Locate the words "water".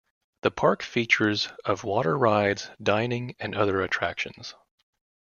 1.83-2.17